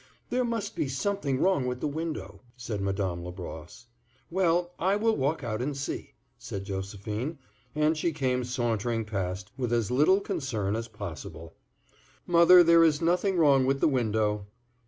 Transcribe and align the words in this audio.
"There 0.31 0.43
must 0.43 0.75
be 0.75 0.87
something 0.87 1.37
wrong 1.39 1.67
with 1.67 1.79
the 1.79 1.85
window," 1.87 2.41
said 2.57 2.81
Madame 2.81 3.23
Labrosse. 3.23 3.85
"Well, 4.31 4.71
I 4.79 4.95
will 4.95 5.15
walk 5.15 5.43
out 5.43 5.61
and 5.61 5.77
see," 5.77 6.15
said 6.39 6.63
Josephine, 6.63 7.37
and 7.75 7.95
she 7.95 8.11
came 8.11 8.43
sauntering 8.43 9.05
past 9.05 9.51
with 9.59 9.71
as 9.71 9.91
little 9.91 10.19
concern 10.19 10.75
as 10.75 10.87
possible. 10.87 11.53
"Mother, 12.25 12.63
there 12.63 12.83
is 12.83 12.99
nothing 12.99 13.37
wrong 13.37 13.63
with 13.67 13.79
the 13.79 13.87
window." 13.87 14.47